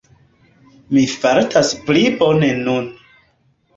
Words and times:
Mi 0.95 1.03
fartas 1.11 1.71
pli 1.91 2.05
bone 2.23 2.53
nun. 2.67 2.89